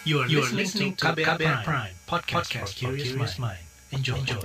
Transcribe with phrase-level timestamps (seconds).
[0.00, 3.60] You are, you are listening to KBR, KBR Prime, Prime podcast, podcast for curious mind.
[3.92, 4.16] Enjoy.
[4.16, 4.40] Enjoy.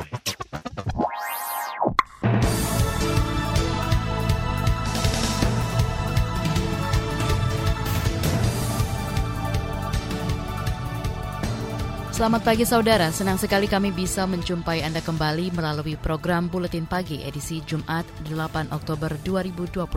[12.11, 17.63] Selamat pagi saudara, senang sekali kami bisa menjumpai Anda kembali melalui program Buletin Pagi edisi
[17.63, 19.87] Jumat 8 Oktober 2021.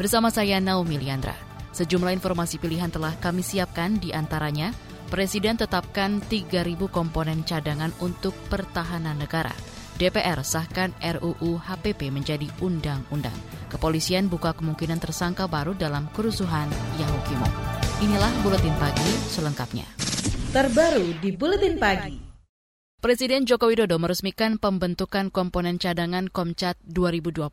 [0.00, 1.57] Bersama saya Naomi Liandra.
[1.72, 4.72] Sejumlah informasi pilihan telah kami siapkan di antaranya
[5.08, 9.56] Presiden tetapkan 3.000 komponen cadangan untuk pertahanan negara.
[9.96, 13.34] DPR sahkan RUU HPP menjadi undang-undang.
[13.72, 16.68] Kepolisian buka kemungkinan tersangka baru dalam kerusuhan
[17.00, 17.48] Yahukimo.
[18.04, 19.98] Inilah Buletin Pagi selengkapnya
[20.48, 22.27] terbaru di Buletin Pagi.
[22.98, 27.46] Presiden Joko Widodo meresmikan pembentukan komponen cadangan Komcat 2021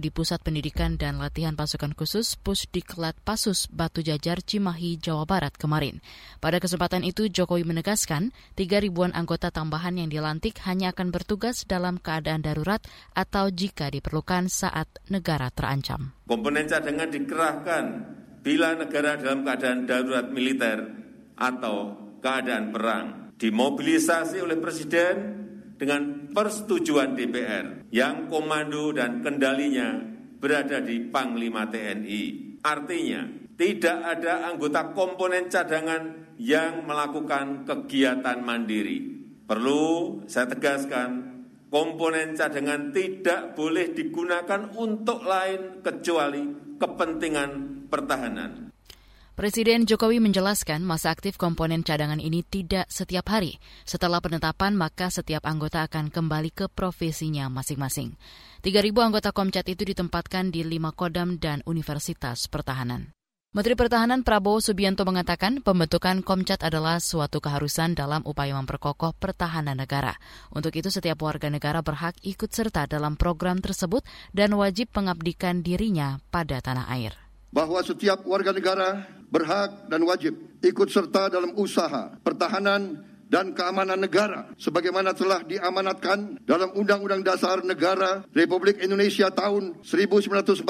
[0.00, 6.00] di Pusat Pendidikan dan Latihan Pasukan Khusus Pusdiklat Pasus Batu Jajar Cimahi, Jawa Barat kemarin.
[6.40, 12.00] Pada kesempatan itu Jokowi menegaskan, tiga ribuan anggota tambahan yang dilantik hanya akan bertugas dalam
[12.00, 12.80] keadaan darurat
[13.12, 16.16] atau jika diperlukan saat negara terancam.
[16.24, 17.84] Komponen cadangan dikerahkan
[18.40, 20.88] bila negara dalam keadaan darurat militer
[21.36, 25.16] atau keadaan perang dimobilisasi oleh Presiden
[25.76, 30.00] dengan persetujuan DPR yang komando dan kendalinya
[30.40, 32.56] berada di Panglima TNI.
[32.64, 33.22] Artinya,
[33.56, 39.24] tidak ada anggota komponen cadangan yang melakukan kegiatan mandiri.
[39.46, 46.42] Perlu saya tegaskan, komponen cadangan tidak boleh digunakan untuk lain kecuali
[46.76, 47.50] kepentingan
[47.88, 48.65] pertahanan.
[49.36, 53.60] Presiden Jokowi menjelaskan masa aktif komponen cadangan ini tidak setiap hari.
[53.84, 58.16] Setelah penetapan, maka setiap anggota akan kembali ke profesinya masing-masing.
[58.64, 63.12] 3.000 anggota Komcat itu ditempatkan di lima kodam dan Universitas Pertahanan.
[63.52, 70.16] Menteri Pertahanan Prabowo Subianto mengatakan pembentukan Komcat adalah suatu keharusan dalam upaya memperkokoh pertahanan negara.
[70.48, 74.00] Untuk itu setiap warga negara berhak ikut serta dalam program tersebut
[74.32, 77.26] dan wajib mengabdikan dirinya pada tanah air
[77.56, 80.32] bahwa setiap warga negara berhak dan wajib
[80.64, 88.22] ikut serta dalam usaha pertahanan dan keamanan negara sebagaimana telah diamanatkan dalam Undang-Undang Dasar Negara
[88.30, 90.62] Republik Indonesia tahun 1945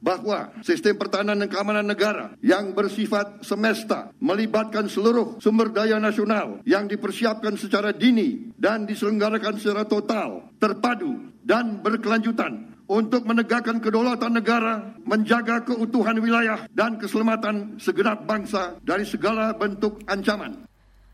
[0.00, 6.88] bahwa sistem pertahanan dan keamanan negara yang bersifat semesta melibatkan seluruh sumber daya nasional yang
[6.88, 15.66] dipersiapkan secara dini dan diselenggarakan secara total, terpadu dan berkelanjutan untuk menegakkan kedaulatan negara, menjaga
[15.66, 20.64] keutuhan wilayah dan keselamatan segenap bangsa dari segala bentuk ancaman.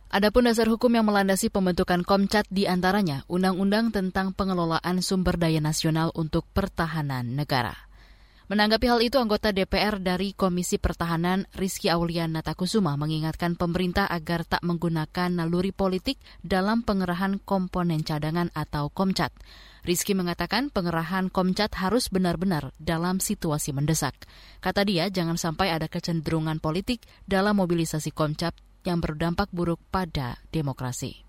[0.08, 6.16] Adapun dasar hukum yang melandasi pembentukan Komcat di antaranya Undang-Undang tentang Pengelolaan Sumber Daya Nasional
[6.16, 7.87] untuk Pertahanan Negara.
[8.48, 14.64] Menanggapi hal itu, anggota DPR dari Komisi Pertahanan Rizky Aulian Natakusuma mengingatkan pemerintah agar tak
[14.64, 19.36] menggunakan naluri politik dalam pengerahan komponen cadangan atau Komcat.
[19.84, 24.16] Rizky mengatakan pengerahan Komcat harus benar-benar dalam situasi mendesak.
[24.64, 28.56] Kata dia, jangan sampai ada kecenderungan politik dalam mobilisasi Komcat
[28.88, 31.20] yang berdampak buruk pada demokrasi.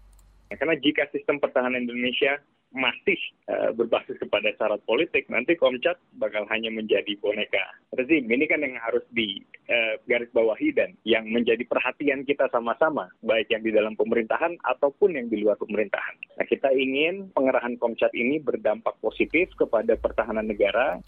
[0.48, 3.18] Karena jika sistem pertahanan Indonesia masih
[3.50, 7.62] uh, berbasis kepada syarat politik, nanti Komcat bakal hanya menjadi boneka
[7.98, 8.30] rezim.
[8.30, 13.50] Ini kan yang harus di uh, garis bawahi dan yang menjadi perhatian kita sama-sama, baik
[13.50, 16.16] yang di dalam pemerintahan ataupun yang di luar pemerintahan.
[16.38, 21.02] Nah, kita ingin pengerahan Komcat ini berdampak positif kepada pertahanan negara,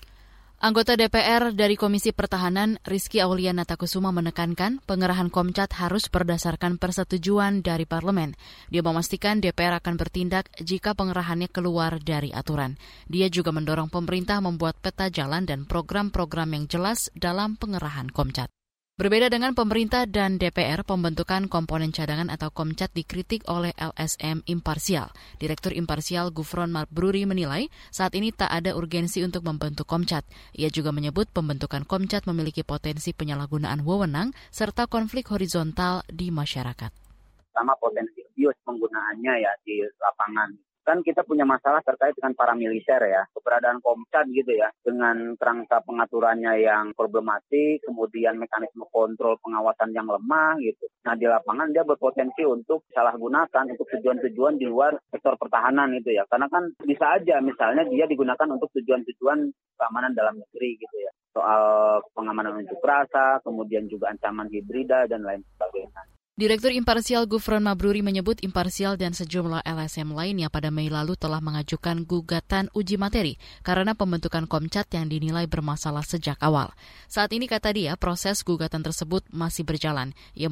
[0.62, 7.90] Anggota DPR dari Komisi Pertahanan Rizky Auliana Takusuma menekankan pengerahan Komcat harus berdasarkan persetujuan dari
[7.90, 8.38] parlemen.
[8.70, 12.78] Dia memastikan DPR akan bertindak jika pengerahannya keluar dari aturan.
[13.10, 18.61] Dia juga mendorong pemerintah membuat peta jalan dan program-program yang jelas dalam pengerahan Komcat.
[19.02, 25.10] Berbeda dengan pemerintah dan DPR, pembentukan komponen cadangan atau Komcat dikritik oleh LSM Imparsial.
[25.42, 30.22] Direktur Imparsial Gufron Marbruri menilai saat ini tak ada urgensi untuk membentuk Komcat.
[30.54, 36.94] Ia juga menyebut pembentukan Komcat memiliki potensi penyalahgunaan wewenang serta konflik horizontal di masyarakat.
[37.58, 43.02] Sama potensi abuse penggunaannya ya di lapangan kan kita punya masalah terkait dengan para militer
[43.02, 43.24] ya.
[43.34, 44.70] Keberadaan Komcat gitu ya.
[44.82, 50.86] Dengan kerangka pengaturannya yang problematik kemudian mekanisme kontrol pengawasan yang lemah gitu.
[51.06, 56.14] Nah di lapangan dia berpotensi untuk salah gunakan untuk tujuan-tujuan di luar sektor pertahanan itu
[56.14, 56.26] ya.
[56.30, 59.40] Karena kan bisa aja misalnya dia digunakan untuk tujuan-tujuan
[59.78, 61.12] keamanan dalam negeri gitu ya.
[61.32, 61.64] Soal
[62.12, 66.04] pengamanan unjuk rasa kemudian juga ancaman hibrida dan lain sebagainya
[66.42, 72.02] Direktur Imparsial Gufron Mabruri menyebut Imparsial dan sejumlah LSM lainnya pada Mei lalu telah mengajukan
[72.02, 76.74] gugatan uji materi karena pembentukan Komcat yang dinilai bermasalah sejak awal.
[77.06, 80.18] Saat ini kata dia proses gugatan tersebut masih berjalan.
[80.34, 80.50] Ia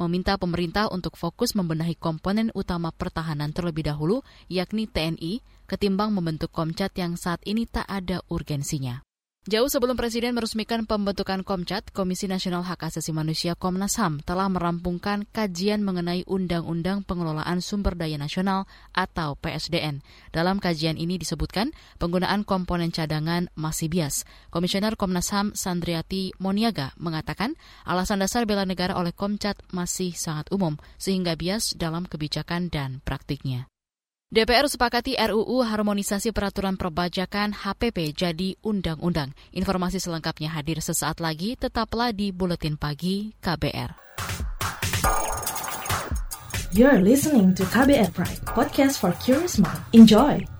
[0.00, 6.96] meminta pemerintah untuk fokus membenahi komponen utama pertahanan terlebih dahulu, yakni TNI, ketimbang membentuk Komcat
[6.96, 9.04] yang saat ini tak ada urgensinya.
[9.46, 15.22] Jauh sebelum Presiden meresmikan pembentukan Komcat, Komisi Nasional Hak Asasi Manusia Komnas HAM telah merampungkan
[15.30, 20.02] kajian mengenai Undang-Undang Pengelolaan Sumber Daya Nasional atau PSDN.
[20.34, 21.70] Dalam kajian ini disebutkan
[22.02, 24.26] penggunaan komponen cadangan masih bias.
[24.50, 27.54] Komisioner Komnas HAM Sandriati Moniaga mengatakan
[27.86, 33.70] alasan dasar bela negara oleh Komcat masih sangat umum sehingga bias dalam kebijakan dan praktiknya.
[34.26, 39.30] DPR sepakati RUU Harmonisasi Peraturan Perpajakan HPP jadi undang-undang.
[39.54, 43.94] Informasi selengkapnya hadir sesaat lagi, tetaplah di Buletin Pagi KBR.
[46.74, 49.78] You're listening to KBR Pride, podcast for curious mind.
[49.94, 50.55] Enjoy!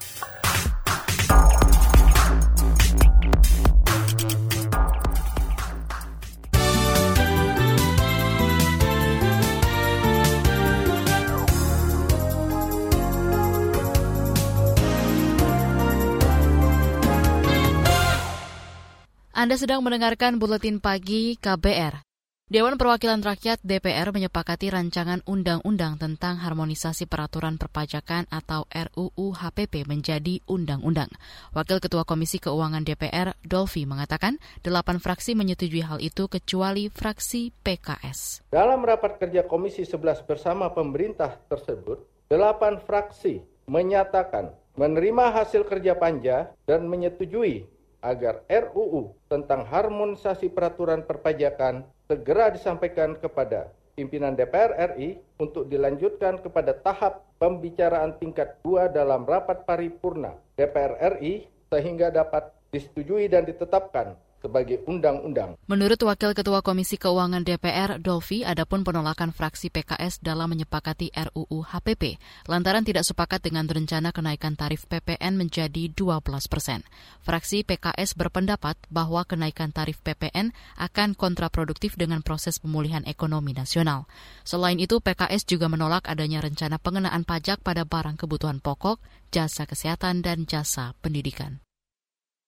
[19.47, 22.03] Anda sedang mendengarkan buletin pagi KBR.
[22.51, 30.43] Dewan Perwakilan Rakyat DPR menyepakati rancangan undang-undang tentang harmonisasi peraturan perpajakan atau RUU HPP menjadi
[30.51, 31.07] undang-undang.
[31.55, 38.51] Wakil Ketua Komisi Keuangan DPR, Dolfi, mengatakan delapan fraksi menyetujui hal itu kecuali fraksi PKS.
[38.51, 46.51] Dalam rapat kerja Komisi 11 bersama pemerintah tersebut, delapan fraksi menyatakan menerima hasil kerja panja
[46.67, 47.76] dan menyetujui
[48.07, 56.77] agar RUU tentang harmonisasi peraturan perpajakan segera disampaikan kepada pimpinan DPR RI untuk dilanjutkan kepada
[56.79, 64.83] tahap pembicaraan tingkat 2 dalam rapat paripurna DPR RI sehingga dapat disetujui dan ditetapkan sebagai
[64.87, 65.59] undang-undang.
[65.67, 72.21] Menurut Wakil Ketua Komisi Keuangan DPR, Dolfi, adapun penolakan fraksi PKS dalam menyepakati RUU HPP,
[72.47, 76.87] lantaran tidak sepakat dengan rencana kenaikan tarif PPN menjadi 12 persen.
[77.25, 84.07] Fraksi PKS berpendapat bahwa kenaikan tarif PPN akan kontraproduktif dengan proses pemulihan ekonomi nasional.
[84.47, 89.03] Selain itu, PKS juga menolak adanya rencana pengenaan pajak pada barang kebutuhan pokok,
[89.35, 91.61] jasa kesehatan, dan jasa pendidikan.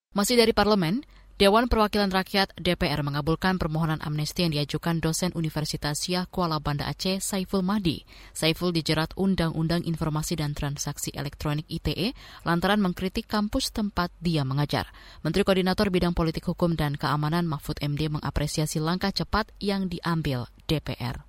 [0.09, 1.05] Masih dari parlemen,
[1.39, 7.23] Dewan Perwakilan Rakyat DPR mengabulkan permohonan amnesti yang diajukan dosen Universitas Syah Kuala Banda Aceh
[7.23, 8.03] Saiful Mahdi.
[8.35, 12.11] Saiful dijerat Undang-Undang Informasi dan Transaksi Elektronik ITE
[12.43, 14.91] lantaran mengkritik kampus tempat dia mengajar.
[15.23, 21.28] Menteri Koordinator Bidang Politik Hukum dan Keamanan Mahfud MD mengapresiasi langkah cepat yang diambil DPR.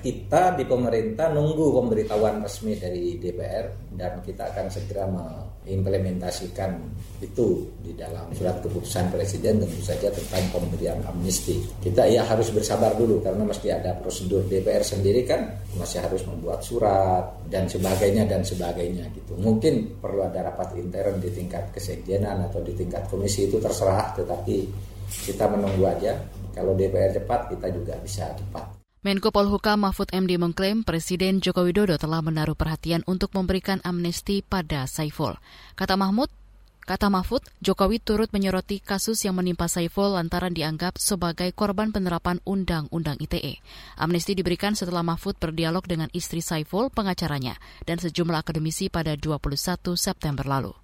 [0.00, 6.72] Kita di pemerintah nunggu pemberitahuan resmi dari DPR dan kita akan segera mengimplementasikan
[7.20, 11.60] itu di dalam surat keputusan Presiden tentu saja tentang pemberian amnesti.
[11.84, 16.64] Kita ya harus bersabar dulu karena mesti ada prosedur DPR sendiri kan masih harus membuat
[16.64, 19.36] surat dan sebagainya dan sebagainya gitu.
[19.36, 24.64] Mungkin perlu ada rapat intern di tingkat kesekjenan atau di tingkat komisi itu terserah tetapi
[25.28, 26.16] kita menunggu aja.
[26.56, 28.79] Kalau DPR cepat kita juga bisa cepat.
[29.00, 34.84] Menko Polhukam Mahfud MD mengklaim Presiden Joko Widodo telah menaruh perhatian untuk memberikan amnesti pada
[34.84, 35.40] Saiful.
[35.72, 36.28] Kata Mahmud,
[36.84, 43.24] Kata Mahfud, Jokowi turut menyoroti kasus yang menimpa Saiful lantaran dianggap sebagai korban penerapan Undang-Undang
[43.24, 43.64] ITE.
[43.96, 47.56] Amnesti diberikan setelah Mahfud berdialog dengan istri Saiful, pengacaranya,
[47.88, 50.76] dan sejumlah akademisi pada 21 September lalu.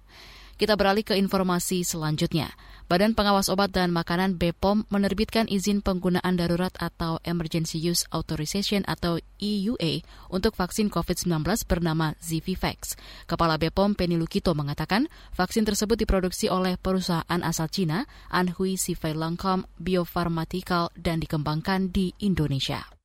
[0.57, 2.49] Kita beralih ke informasi selanjutnya.
[2.89, 9.21] Badan Pengawas Obat dan Makanan BPOM menerbitkan izin penggunaan darurat atau Emergency Use Authorization atau
[9.37, 10.01] EUA
[10.33, 12.97] untuk vaksin COVID-19 bernama Zivivax.
[13.29, 15.05] Kepala BPOM Penny Lukito mengatakan
[15.37, 22.96] vaksin tersebut diproduksi oleh perusahaan asal Cina Anhui Sifai Langkom Biopharmaceutical dan dikembangkan di Indonesia.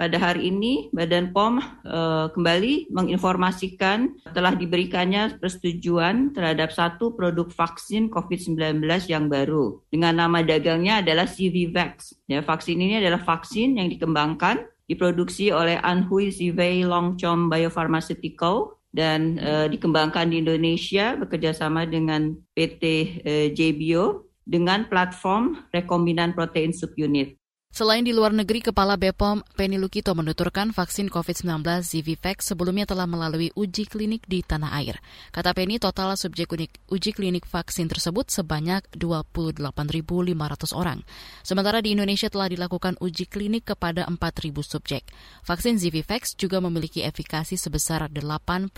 [0.00, 8.08] Pada hari ini, Badan POM uh, kembali menginformasikan telah diberikannya persetujuan terhadap satu produk vaksin
[8.08, 8.80] COVID-19
[9.12, 9.84] yang baru.
[9.92, 12.16] Dengan nama dagangnya adalah CVVax.
[12.32, 19.68] Ya, vaksin ini adalah vaksin yang dikembangkan, diproduksi oleh Anhui Zhivei Longchom Biopharmaceutical dan uh,
[19.68, 22.84] dikembangkan di Indonesia bekerjasama dengan PT
[23.20, 27.39] uh, JBio dengan platform rekombinan protein subunit.
[27.70, 33.54] Selain di luar negeri, Kepala BPOM Penny Lukito menuturkan vaksin COVID-19 Zivivax sebelumnya telah melalui
[33.54, 34.98] uji klinik di tanah air.
[35.30, 36.50] Kata Penny, total subjek
[36.90, 41.06] uji klinik vaksin tersebut sebanyak 28.500 orang.
[41.40, 45.06] Sementara di Indonesia telah dilakukan uji klinik kepada 4.000 subjek.
[45.48, 48.74] Vaksin Zivivax juga memiliki efikasi sebesar 81,7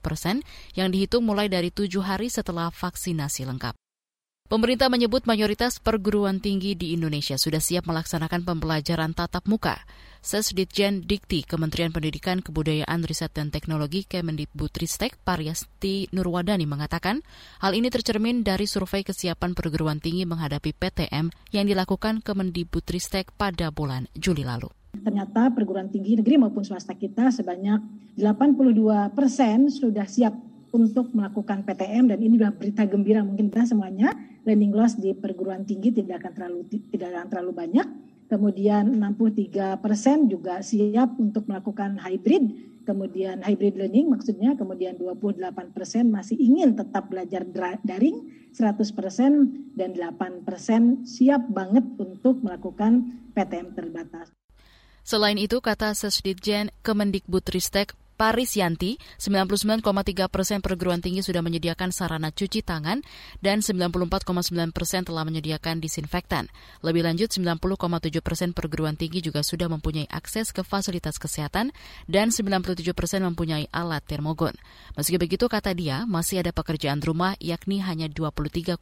[0.00, 3.83] persen yang dihitung mulai dari tujuh hari setelah vaksinasi lengkap.
[4.44, 9.80] Pemerintah menyebut mayoritas perguruan tinggi di Indonesia sudah siap melaksanakan pembelajaran tatap muka.
[10.20, 17.24] Sesditjen Dikti Kementerian Pendidikan Kebudayaan Riset dan Teknologi Kemendikbudristek Pariasti Nurwadani mengatakan
[17.64, 24.12] hal ini tercermin dari survei kesiapan perguruan tinggi menghadapi PTM yang dilakukan Kemendikbudristek pada bulan
[24.12, 24.68] Juli lalu.
[24.92, 27.80] Ternyata perguruan tinggi negeri maupun swasta kita sebanyak
[28.20, 30.36] 82 persen sudah siap
[30.74, 34.10] untuk melakukan PTM dan ini adalah berita gembira mungkin kita semuanya.
[34.42, 37.88] Learning loss di perguruan tinggi tidak akan terlalu tidak akan terlalu banyak.
[38.26, 42.74] Kemudian 63 persen juga siap untuk melakukan hybrid.
[42.84, 47.46] Kemudian hybrid learning maksudnya kemudian 28 persen masih ingin tetap belajar
[47.80, 49.32] daring 100 persen
[49.72, 54.34] dan 8 persen siap banget untuk melakukan PTM terbatas.
[55.04, 59.82] Selain itu, kata Sesditjen Kemendikbudristek Paris Yanti, 99,3
[60.30, 63.02] persen perguruan tinggi sudah menyediakan sarana cuci tangan
[63.42, 66.46] dan 94,9 persen telah menyediakan disinfektan.
[66.86, 71.74] Lebih lanjut, 90,7 persen perguruan tinggi juga sudah mempunyai akses ke fasilitas kesehatan
[72.06, 74.54] dan 97 persen mempunyai alat termogun.
[74.94, 78.78] Meski begitu, kata dia, masih ada pekerjaan rumah yakni hanya 23,7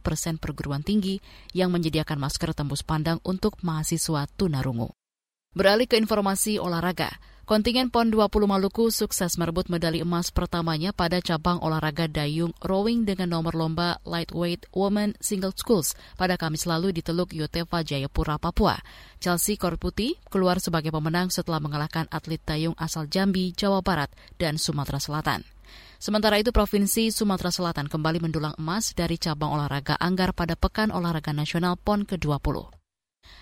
[0.00, 1.20] persen perguruan tinggi
[1.52, 4.96] yang menyediakan masker tembus pandang untuk mahasiswa tunarungu.
[5.50, 7.10] Beralih ke informasi olahraga.
[7.50, 13.34] Kontingen PON 20 Maluku sukses merebut medali emas pertamanya pada cabang olahraga dayung rowing dengan
[13.34, 18.78] nomor lomba lightweight women single schools pada Kamis lalu di Teluk Yotefa, Jayapura, Papua.
[19.18, 25.02] Chelsea Korputi keluar sebagai pemenang setelah mengalahkan atlet dayung asal Jambi, Jawa Barat, dan Sumatera
[25.02, 25.42] Selatan.
[25.98, 31.34] Sementara itu, Provinsi Sumatera Selatan kembali mendulang emas dari cabang olahraga Anggar pada Pekan Olahraga
[31.34, 32.79] Nasional PON ke-20.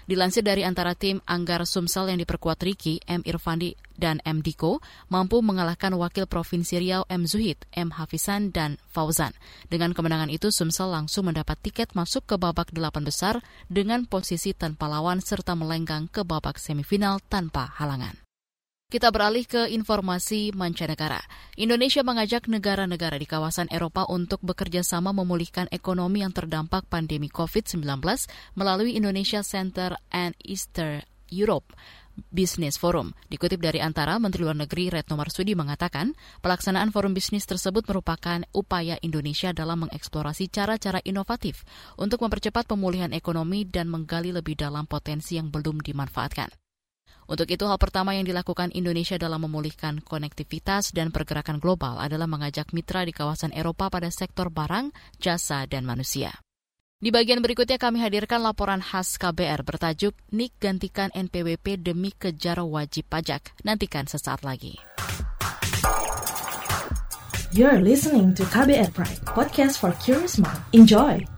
[0.08, 3.24] Dilansir dari antara tim Anggar Sumsel yang diperkuat Riki, M.
[3.24, 4.44] Irfandi, dan M.
[4.44, 4.78] Diko,
[5.10, 7.26] mampu mengalahkan wakil Provinsi Riau M.
[7.26, 7.90] Zuhid, M.
[7.90, 9.34] Hafizan, dan Fauzan.
[9.72, 14.86] Dengan kemenangan itu, Sumsel langsung mendapat tiket masuk ke babak delapan besar dengan posisi tanpa
[14.86, 18.27] lawan serta melenggang ke babak semifinal tanpa halangan.
[18.88, 21.20] Kita beralih ke informasi mancanegara.
[21.60, 27.84] Indonesia mengajak negara-negara di kawasan Eropa untuk bekerja sama memulihkan ekonomi yang terdampak pandemi COVID-19
[28.56, 31.76] melalui Indonesia Center and Eastern Europe.
[32.32, 33.12] Business Forum.
[33.28, 38.96] Dikutip dari antara Menteri Luar Negeri Retno Marsudi mengatakan, pelaksanaan forum bisnis tersebut merupakan upaya
[39.04, 41.62] Indonesia dalam mengeksplorasi cara-cara inovatif
[42.00, 46.67] untuk mempercepat pemulihan ekonomi dan menggali lebih dalam potensi yang belum dimanfaatkan.
[47.28, 52.72] Untuk itu, hal pertama yang dilakukan Indonesia dalam memulihkan konektivitas dan pergerakan global adalah mengajak
[52.72, 56.32] mitra di kawasan Eropa pada sektor barang, jasa, dan manusia.
[56.98, 63.06] Di bagian berikutnya kami hadirkan laporan khas KBR bertajuk Nik gantikan NPWP demi kejar wajib
[63.06, 63.54] pajak.
[63.62, 64.80] Nantikan sesaat lagi.
[67.52, 70.58] You're listening to KBR Pride, podcast for curious mind.
[70.72, 71.37] Enjoy!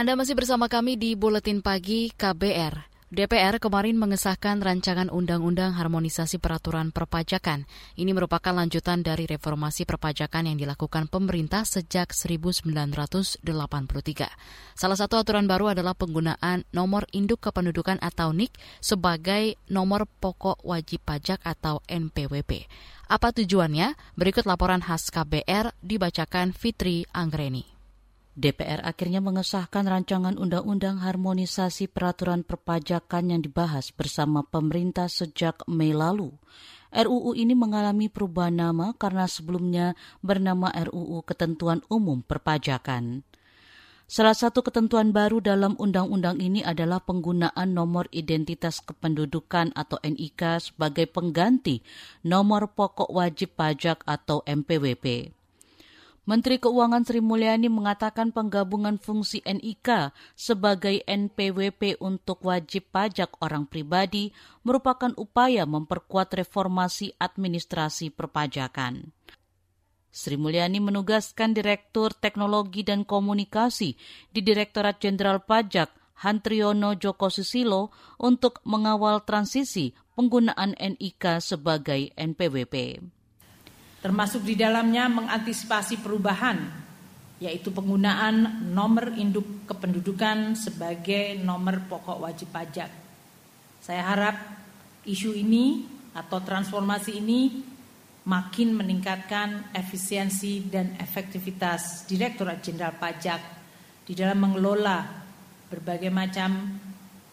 [0.00, 2.88] Anda masih bersama kami di Buletin Pagi KBR.
[3.12, 7.68] DPR kemarin mengesahkan rancangan undang-undang harmonisasi peraturan perpajakan.
[8.00, 13.44] Ini merupakan lanjutan dari reformasi perpajakan yang dilakukan pemerintah sejak 1983.
[14.72, 21.04] Salah satu aturan baru adalah penggunaan nomor induk kependudukan atau NIK sebagai nomor pokok wajib
[21.04, 22.64] pajak atau NPWP.
[23.04, 24.16] Apa tujuannya?
[24.16, 27.79] Berikut laporan khas KBR dibacakan Fitri Anggreni.
[28.40, 36.32] DPR akhirnya mengesahkan rancangan undang-undang harmonisasi peraturan perpajakan yang dibahas bersama pemerintah sejak Mei lalu.
[36.88, 39.92] RUU ini mengalami perubahan nama karena sebelumnya
[40.24, 43.28] bernama RUU Ketentuan Umum Perpajakan.
[44.10, 51.06] Salah satu ketentuan baru dalam undang-undang ini adalah penggunaan nomor identitas kependudukan atau NIK sebagai
[51.06, 51.78] pengganti
[52.26, 55.36] nomor pokok wajib pajak atau MPWP.
[56.30, 64.30] Menteri Keuangan Sri Mulyani mengatakan penggabungan fungsi NIK sebagai NPWP untuk wajib pajak orang pribadi
[64.62, 69.10] merupakan upaya memperkuat reformasi administrasi perpajakan.
[70.14, 73.98] Sri Mulyani menugaskan Direktur Teknologi dan Komunikasi
[74.30, 75.90] di Direktorat Jenderal Pajak
[76.22, 77.90] Hantriono Joko Susilo
[78.22, 83.02] untuk mengawal transisi penggunaan NIK sebagai NPWP
[84.00, 86.80] termasuk di dalamnya mengantisipasi perubahan
[87.40, 92.92] yaitu penggunaan nomor induk kependudukan sebagai nomor pokok wajib pajak.
[93.80, 94.36] Saya harap
[95.08, 97.64] isu ini atau transformasi ini
[98.28, 103.40] makin meningkatkan efisiensi dan efektivitas Direktorat Jenderal Pajak
[104.04, 105.00] di dalam mengelola
[105.72, 106.76] berbagai macam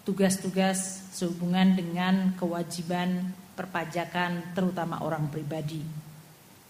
[0.07, 6.06] tugas-tugas sehubungan dengan kewajiban perpajakan terutama orang pribadi.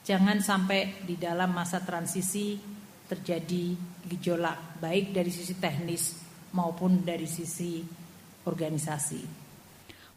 [0.08, 2.56] Jangan sampai di dalam masa transisi
[3.12, 3.76] terjadi
[4.08, 6.16] gejolak baik dari sisi teknis
[6.56, 7.84] maupun dari sisi
[8.48, 9.44] organisasi.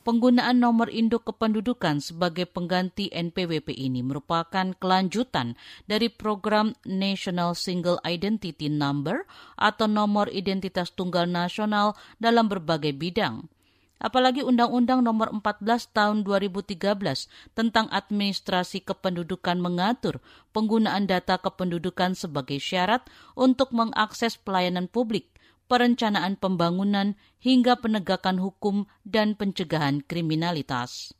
[0.06, 5.58] Penggunaan nomor induk kependudukan sebagai pengganti NPWP ini merupakan kelanjutan
[5.90, 9.26] dari program National Single Identity Number
[9.58, 13.50] atau nomor identitas tunggal nasional dalam berbagai bidang.
[14.00, 16.80] Apalagi Undang-Undang Nomor 14 Tahun 2013
[17.52, 20.24] tentang Administrasi Kependudukan mengatur
[20.56, 23.04] penggunaan data kependudukan sebagai syarat
[23.36, 25.28] untuk mengakses pelayanan publik,
[25.68, 27.12] perencanaan pembangunan
[27.44, 31.12] hingga penegakan hukum dan pencegahan kriminalitas.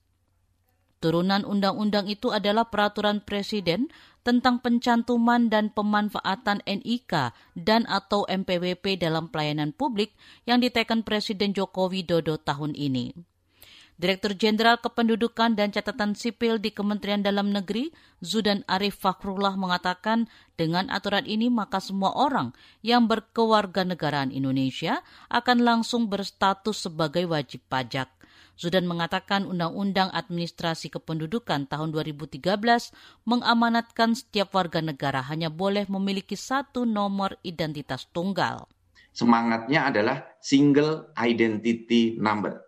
[1.00, 3.88] Turunan undang-undang itu adalah peraturan presiden
[4.20, 10.12] tentang pencantuman dan pemanfaatan NIK dan atau MPWP dalam pelayanan publik
[10.44, 13.16] yang diteken Presiden Joko Widodo tahun ini.
[13.96, 20.92] Direktur Jenderal Kependudukan dan Catatan Sipil di Kementerian Dalam Negeri, Zudan Arif Fakrullah mengatakan dengan
[20.92, 22.52] aturan ini maka semua orang
[22.84, 25.00] yang berkewarganegaraan Indonesia
[25.32, 28.19] akan langsung berstatus sebagai wajib pajak.
[28.60, 32.44] Zudan mengatakan Undang-Undang Administrasi Kependudukan tahun 2013
[33.24, 38.68] mengamanatkan setiap warga negara hanya boleh memiliki satu nomor identitas tunggal.
[39.16, 42.60] Semangatnya adalah single identity number.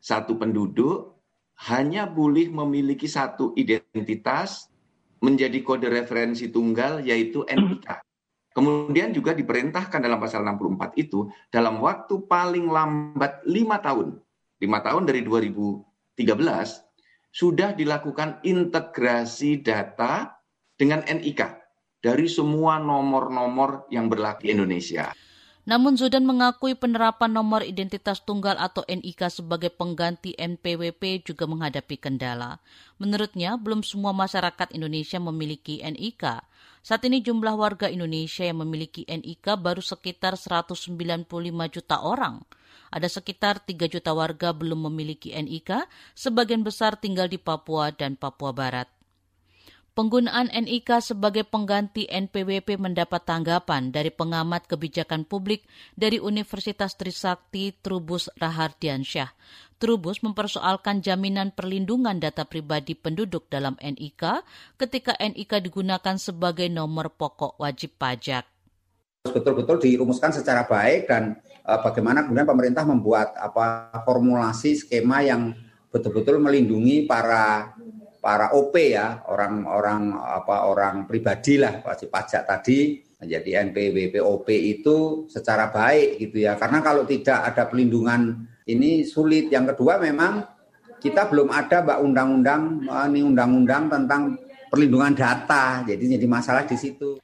[0.00, 1.20] Satu penduduk
[1.68, 4.72] hanya boleh memiliki satu identitas
[5.20, 8.00] menjadi kode referensi tunggal yaitu NIK.
[8.56, 14.24] Kemudian juga diperintahkan dalam pasal 64 itu dalam waktu paling lambat lima tahun
[14.58, 16.18] lima tahun dari 2013
[17.30, 20.38] sudah dilakukan integrasi data
[20.74, 21.40] dengan NIK
[21.98, 25.10] dari semua nomor-nomor yang berlaku di Indonesia.
[25.68, 32.56] Namun Zudan mengakui penerapan nomor identitas tunggal atau NIK sebagai pengganti NPWP juga menghadapi kendala.
[32.96, 36.40] Menurutnya, belum semua masyarakat Indonesia memiliki NIK.
[36.80, 40.88] Saat ini jumlah warga Indonesia yang memiliki NIK baru sekitar 195
[41.68, 42.48] juta orang.
[42.88, 45.84] Ada sekitar 3 juta warga belum memiliki NIK,
[46.16, 48.88] sebagian besar tinggal di Papua dan Papua Barat.
[49.98, 55.66] Penggunaan NIK sebagai pengganti NPWP mendapat tanggapan dari pengamat kebijakan publik
[55.98, 59.34] dari Universitas Trisakti Trubus Rahardiansyah.
[59.82, 64.46] Trubus mempersoalkan jaminan perlindungan data pribadi penduduk dalam NIK
[64.78, 68.46] ketika NIK digunakan sebagai nomor pokok wajib pajak.
[69.26, 75.52] Betul-betul dirumuskan secara baik dan bagaimana kemudian pemerintah membuat apa formulasi skema yang
[75.92, 77.76] betul-betul melindungi para
[78.24, 85.26] para OP ya orang-orang apa orang pribadi lah wajib pajak tadi menjadi NPWP OP itu
[85.26, 86.54] secara baik gitu ya.
[86.54, 89.50] Karena kalau tidak ada pelindungan ini sulit.
[89.50, 90.46] Yang kedua memang
[91.02, 92.62] kita belum ada mbak undang-undang
[93.10, 94.38] ini undang-undang tentang
[94.70, 95.82] perlindungan data.
[95.82, 97.18] Jadi jadi masalah di situ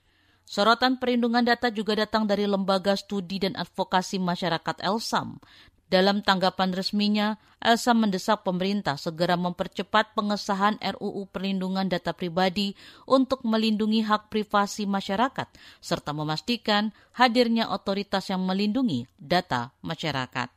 [0.45, 5.41] Sorotan perlindungan data juga datang dari Lembaga Studi dan Advokasi Masyarakat Elsam.
[5.85, 12.73] Dalam tanggapan resminya, Elsa mendesak pemerintah segera mempercepat pengesahan RUU Perlindungan Data Pribadi
[13.05, 15.47] untuk melindungi hak privasi masyarakat,
[15.85, 20.49] serta memastikan hadirnya otoritas yang melindungi data masyarakat.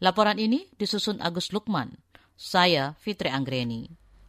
[0.00, 1.98] Laporan ini disusun Agus Lukman.
[2.38, 3.97] Saya Fitri Anggreni.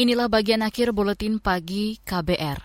[0.00, 2.56] Inilah bagian akhir buletin pagi KBR.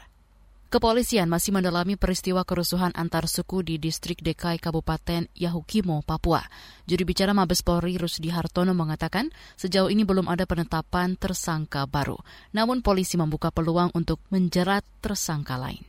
[0.72, 6.48] Kepolisian masih mendalami peristiwa kerusuhan antar suku di distrik DKI Kabupaten Yahukimo, Papua.
[6.88, 12.16] Juri bicara Mabes Polri Rusdi Hartono mengatakan sejauh ini belum ada penetapan tersangka baru.
[12.56, 15.84] Namun polisi membuka peluang untuk menjerat tersangka lain.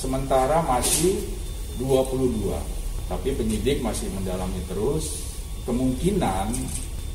[0.00, 1.28] Sementara masih
[1.76, 2.56] 22,
[3.04, 5.28] tapi penyidik masih mendalami terus.
[5.68, 6.48] Kemungkinan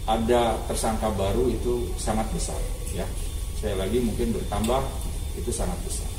[0.06, 2.62] ada tersangka baru itu sangat besar.
[2.94, 3.10] Ya,
[3.60, 4.82] saya lagi mungkin bertambah
[5.40, 6.15] itu sangat besar.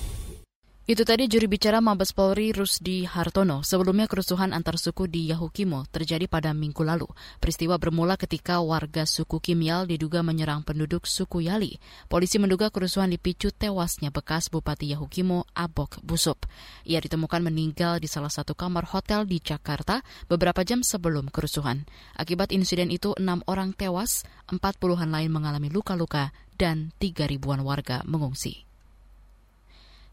[0.87, 3.67] Itu tadi juri bicara Mabes Polri Rusdi Hartono.
[3.67, 7.11] Sebelumnya kerusuhan antar suku di Yahukimo terjadi pada minggu lalu.
[7.43, 11.83] Peristiwa bermula ketika warga suku Kimial diduga menyerang penduduk suku Yali.
[12.07, 16.47] Polisi menduga kerusuhan dipicu tewasnya bekas Bupati Yahukimo Abok Busup.
[16.87, 21.83] Ia ditemukan meninggal di salah satu kamar hotel di Jakarta beberapa jam sebelum kerusuhan.
[22.15, 28.07] Akibat insiden itu, enam orang tewas, empat puluhan lain mengalami luka-luka, dan tiga ribuan warga
[28.07, 28.66] mengungsi.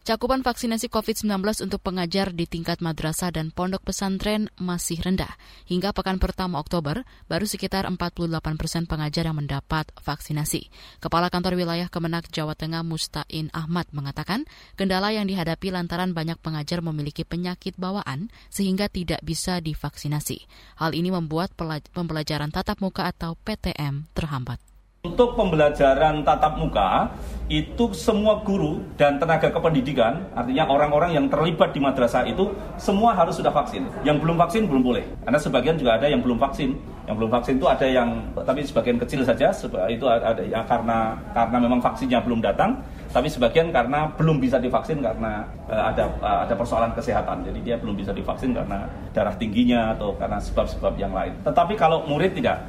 [0.04, 5.32] Cakupan vaksinasi COVID-19 untuk pengajar di tingkat madrasah dan pondok pesantren masih rendah.
[5.64, 8.28] Hingga pekan pertama Oktober, baru sekitar 48
[8.60, 10.68] persen pengajar yang mendapat vaksinasi.
[11.00, 14.44] Kepala Kantor Wilayah Kemenak Jawa Tengah Mustain Ahmad mengatakan,
[14.76, 20.44] kendala yang dihadapi lantaran banyak pengajar memiliki penyakit bawaan sehingga tidak bisa divaksinasi.
[20.84, 21.56] Hal ini membuat
[21.96, 24.73] pembelajaran tatap muka atau PTM terhambat.
[25.04, 27.12] Untuk pembelajaran tatap muka,
[27.52, 32.48] itu semua guru dan tenaga kependidikan, artinya orang-orang yang terlibat di madrasah itu,
[32.80, 33.84] semua harus sudah vaksin.
[34.00, 36.72] Yang belum vaksin belum boleh, karena sebagian juga ada yang belum vaksin.
[37.04, 39.52] Yang belum vaksin itu ada yang, tapi sebagian kecil saja,
[39.92, 42.80] itu ada ya karena karena memang vaksinnya belum datang,
[43.12, 47.44] tapi sebagian karena belum bisa divaksin karena uh, ada uh, ada persoalan kesehatan.
[47.44, 51.36] Jadi dia belum bisa divaksin karena darah tingginya atau karena sebab-sebab yang lain.
[51.44, 52.64] Tetapi kalau murid tidak,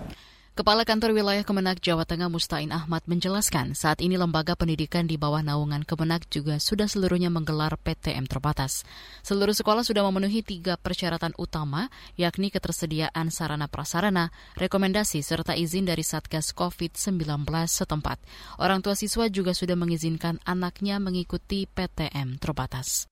[0.56, 5.44] Kepala Kantor Wilayah Kemenak Jawa Tengah Mustain Ahmad menjelaskan saat ini lembaga pendidikan di bawah
[5.44, 8.88] naungan Kemenak juga sudah seluruhnya menggelar PTM terbatas.
[9.20, 16.08] Seluruh sekolah sudah memenuhi tiga persyaratan utama, yakni ketersediaan sarana prasarana, rekomendasi serta izin dari
[16.08, 17.20] Satgas COVID-19
[17.68, 18.24] setempat.
[18.56, 23.12] Orang tua siswa juga sudah mengizinkan anaknya mengikuti PTM terbatas.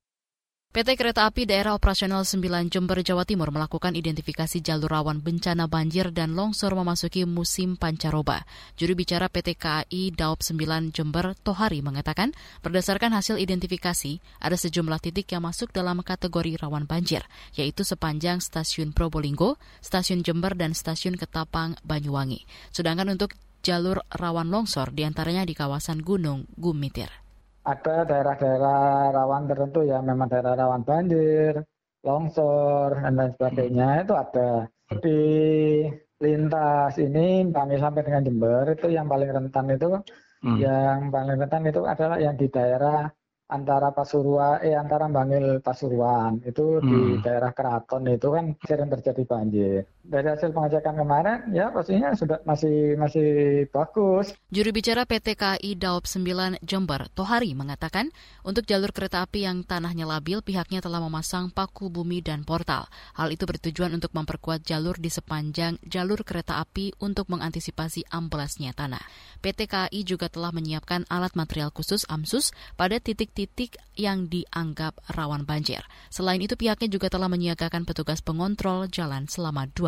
[0.73, 6.09] PT Kereta Api Daerah Operasional 9 Jember, Jawa Timur melakukan identifikasi jalur rawan bencana banjir
[6.09, 8.41] dan longsor memasuki musim pancaroba.
[8.73, 12.33] Juru bicara PT KAI Daop 9 Jember, Tohari, mengatakan
[12.65, 17.21] berdasarkan hasil identifikasi, ada sejumlah titik yang masuk dalam kategori rawan banjir,
[17.53, 22.49] yaitu sepanjang stasiun Probolinggo, stasiun Jember, dan stasiun Ketapang, Banyuwangi.
[22.73, 27.22] Sedangkan untuk jalur rawan longsor di antaranya di kawasan Gunung Gumitir
[27.63, 31.63] ada daerah-daerah rawan tertentu ya memang daerah rawan banjir,
[32.03, 34.67] longsor dan lain sebagainya itu ada
[34.99, 35.19] di
[36.19, 39.89] lintas ini kami sampai dengan Jember itu yang paling rentan itu
[40.43, 40.57] hmm.
[40.59, 43.07] yang paling rentan itu adalah yang di daerah
[43.51, 46.87] antara Pasuruan eh antara Bangil Pasuruan itu hmm.
[46.87, 49.83] di daerah Keraton itu kan sering terjadi banjir.
[50.03, 53.29] Dari hasil pengecekan kemarin ya pastinya sudah masih masih
[53.71, 54.35] bagus.
[54.53, 58.13] Juru bicara PT KAI Daop 9 Jember, Tohari mengatakan
[58.43, 62.85] untuk jalur kereta api yang tanahnya labil pihaknya telah memasang paku bumi dan portal.
[63.15, 69.01] Hal itu bertujuan untuk memperkuat jalur di sepanjang jalur kereta api untuk mengantisipasi amblasnya tanah.
[69.39, 75.45] PT KAI juga telah menyiapkan alat material khusus AMSUS pada titik-titik titik yang dianggap rawan
[75.45, 75.85] banjir.
[76.09, 79.69] Selain itu pihaknya juga telah menyiagakan petugas pengontrol jalan selama